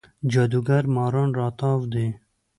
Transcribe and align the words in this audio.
جادوګر 0.31 0.83
ماران 0.95 1.29
راتاو 1.39 1.81
دی 1.93 2.07